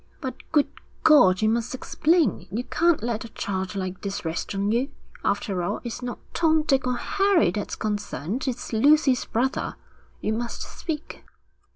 'But, 0.19 0.33
good 0.51 0.67
God! 1.03 1.43
you 1.43 1.49
must 1.49 1.75
explain. 1.75 2.47
You 2.49 2.63
can't 2.63 3.03
let 3.03 3.23
a 3.23 3.29
charge 3.29 3.75
like 3.75 4.01
this 4.01 4.25
rest 4.25 4.55
on 4.55 4.71
you. 4.71 4.89
After 5.23 5.61
all, 5.61 5.79
it's 5.83 6.01
not 6.01 6.17
Tom, 6.33 6.63
Dick, 6.63 6.87
or 6.87 6.97
Harry 6.97 7.51
that's 7.51 7.75
concerned; 7.75 8.47
it's 8.47 8.73
Lucy's 8.73 9.25
brother. 9.25 9.75
You 10.19 10.33
must 10.33 10.63
speak.' 10.63 11.23